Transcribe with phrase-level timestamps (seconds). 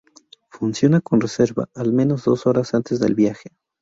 [0.49, 3.51] Funciona con reserva, al menos dos horas antes del viaje.